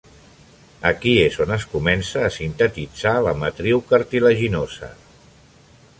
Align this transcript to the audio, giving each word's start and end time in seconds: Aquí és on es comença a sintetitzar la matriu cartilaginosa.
Aquí 0.89 1.11
és 1.25 1.37
on 1.45 1.53
es 1.57 1.67
comença 1.73 2.25
a 2.29 2.33
sintetitzar 2.37 3.13
la 3.27 3.37
matriu 3.45 3.85
cartilaginosa. 3.93 4.91